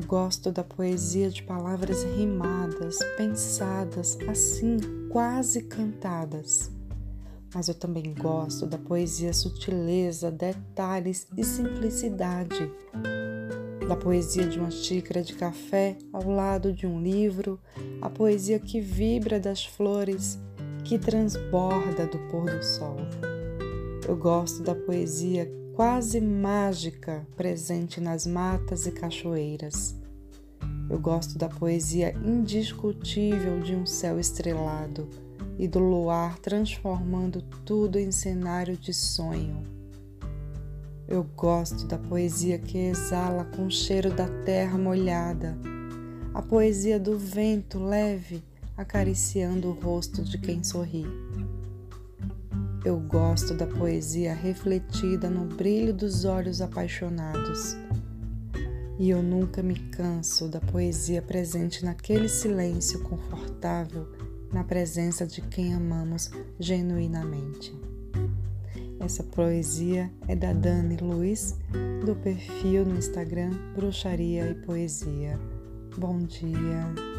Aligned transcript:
gosto 0.00 0.50
da 0.50 0.64
poesia 0.64 1.28
de 1.28 1.42
palavras 1.42 2.02
rimadas, 2.02 2.98
pensadas, 3.16 4.16
assim, 4.28 4.78
quase 5.10 5.62
cantadas. 5.64 6.70
Mas 7.54 7.68
eu 7.68 7.74
também 7.74 8.14
gosto 8.14 8.66
da 8.66 8.78
poesia 8.78 9.34
sutileza, 9.34 10.30
detalhes 10.30 11.26
e 11.36 11.44
simplicidade. 11.44 12.70
Da 13.86 13.96
poesia 13.96 14.46
de 14.46 14.58
uma 14.58 14.70
xícara 14.70 15.22
de 15.22 15.34
café 15.34 15.98
ao 16.12 16.30
lado 16.30 16.72
de 16.72 16.86
um 16.86 17.02
livro, 17.02 17.60
a 18.00 18.08
poesia 18.08 18.58
que 18.58 18.80
vibra 18.80 19.38
das 19.38 19.66
flores, 19.66 20.38
que 20.84 20.98
transborda 20.98 22.06
do 22.06 22.18
pôr 22.30 22.46
do 22.46 22.62
sol. 22.62 22.96
Eu 24.06 24.16
gosto 24.16 24.64
da 24.64 24.74
poesia 24.74 25.48
quase 25.76 26.20
mágica 26.20 27.24
presente 27.36 28.00
nas 28.00 28.26
matas 28.26 28.84
e 28.84 28.90
cachoeiras. 28.90 29.94
Eu 30.90 30.98
gosto 30.98 31.38
da 31.38 31.48
poesia 31.48 32.12
indiscutível 32.24 33.60
de 33.60 33.76
um 33.76 33.86
céu 33.86 34.18
estrelado 34.18 35.08
e 35.56 35.68
do 35.68 35.78
luar 35.78 36.38
transformando 36.40 37.40
tudo 37.64 37.96
em 37.96 38.10
cenário 38.10 38.76
de 38.76 38.92
sonho. 38.92 39.62
Eu 41.06 41.22
gosto 41.36 41.86
da 41.86 41.96
poesia 41.96 42.58
que 42.58 42.78
exala 42.78 43.44
com 43.44 43.66
o 43.66 43.70
cheiro 43.70 44.12
da 44.12 44.28
terra 44.44 44.76
molhada, 44.76 45.56
a 46.34 46.42
poesia 46.42 46.98
do 46.98 47.16
vento 47.16 47.78
leve 47.78 48.42
acariciando 48.76 49.68
o 49.68 49.72
rosto 49.72 50.24
de 50.24 50.38
quem 50.38 50.64
sorri. 50.64 51.06
Eu 52.84 52.98
gosto 52.98 53.54
da 53.54 53.64
poesia 53.64 54.34
refletida 54.34 55.30
no 55.30 55.44
brilho 55.44 55.94
dos 55.94 56.24
olhos 56.24 56.60
apaixonados. 56.60 57.76
E 58.98 59.08
eu 59.08 59.22
nunca 59.22 59.62
me 59.62 59.76
canso 59.90 60.48
da 60.48 60.60
poesia 60.60 61.22
presente 61.22 61.84
naquele 61.84 62.28
silêncio 62.28 63.00
confortável 63.04 64.08
na 64.52 64.64
presença 64.64 65.24
de 65.24 65.40
quem 65.42 65.72
amamos 65.72 66.30
genuinamente. 66.58 67.72
Essa 68.98 69.22
poesia 69.22 70.10
é 70.26 70.34
da 70.34 70.52
Dani 70.52 70.96
Luiz, 70.96 71.56
do 72.04 72.16
perfil 72.16 72.84
no 72.84 72.96
Instagram 72.96 73.50
Bruxaria 73.76 74.50
e 74.50 74.54
Poesia. 74.54 75.38
Bom 75.96 76.18
dia. 76.18 77.11